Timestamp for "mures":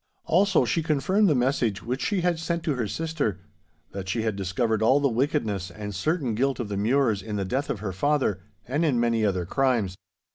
6.75-7.21